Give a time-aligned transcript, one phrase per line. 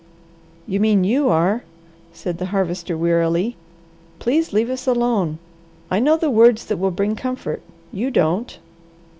[0.65, 1.61] "You mean you are,"
[2.11, 3.55] said the Harvester wearily.
[4.17, 5.37] "Please leave us alone.
[5.91, 7.61] I know the words that will bring comfort.
[7.93, 8.57] You don't."